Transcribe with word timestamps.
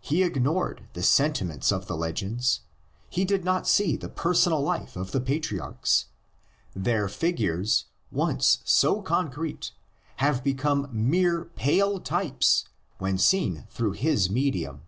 He 0.00 0.22
ignored 0.22 0.86
the 0.92 1.02
sentiments 1.02 1.72
of 1.72 1.88
the 1.88 1.96
legends, 1.96 2.60
he 3.10 3.24
did 3.24 3.44
not 3.44 3.66
see 3.66 3.96
the 3.96 4.08
personal 4.08 4.62
life 4.62 4.94
of 4.94 5.10
the 5.10 5.20
patriarchs; 5.20 6.04
their 6.76 7.08
figures, 7.08 7.86
once 8.12 8.60
so 8.64 9.02
concrete, 9.02 9.72
have 10.18 10.44
become 10.44 10.88
mere 10.92 11.46
pale 11.46 11.98
types 11.98 12.66
when 12.98 13.18
seen 13.18 13.66
through 13.68 13.94
his 13.94 14.30
medium. 14.30 14.82